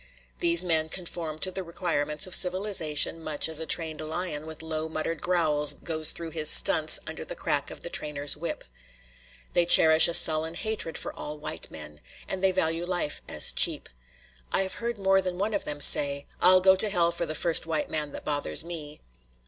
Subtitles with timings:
[0.39, 4.89] These men conform to the requirements of civilization much as a trained lion with low
[4.89, 8.63] muttered growls goes through his stunts under the crack of the trainer's whip.
[9.53, 13.89] They cherish a sullen hatred for all white men, and they value life as cheap.
[14.51, 17.35] I have heard more than one of them say: "I'll go to hell for the
[17.35, 19.01] first white man that bothers me."